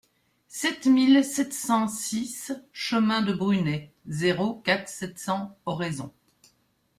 [0.47, 6.11] sept mille sept cent six chemin de Brunet, zéro quatre, sept cents, Oraison